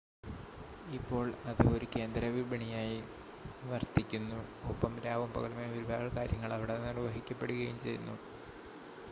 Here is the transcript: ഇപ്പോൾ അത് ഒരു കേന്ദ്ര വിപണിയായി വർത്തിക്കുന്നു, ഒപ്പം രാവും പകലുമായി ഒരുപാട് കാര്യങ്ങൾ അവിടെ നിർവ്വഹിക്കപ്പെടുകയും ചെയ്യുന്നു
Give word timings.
ഇപ്പോൾ 0.89 1.25
അത് 1.45 1.61
ഒരു 1.73 1.87
കേന്ദ്ര 1.95 2.23
വിപണിയായി 2.27 2.97
വർത്തിക്കുന്നു, 3.63 4.39
ഒപ്പം 4.67 4.95
രാവും 5.05 5.31
പകലുമായി 5.31 5.71
ഒരുപാട് 5.73 6.09
കാര്യങ്ങൾ 6.17 6.53
അവിടെ 6.53 6.77
നിർവ്വഹിക്കപ്പെടുകയും 6.87 7.79
ചെയ്യുന്നു 7.79 8.17